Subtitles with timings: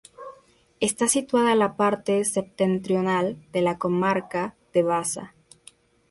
[0.79, 5.35] Está situada en la parte septentrional de la comarca de Baza.